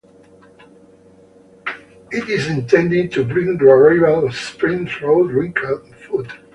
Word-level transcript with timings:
It 2.09 2.27
is 2.27 2.47
intended 2.47 3.11
to 3.11 3.23
bring 3.23 3.55
the 3.59 3.65
arrival 3.65 4.25
of 4.29 4.35
spring 4.35 4.87
through 4.87 5.29
drink 5.31 5.59
and 5.63 5.93
food. 5.93 6.31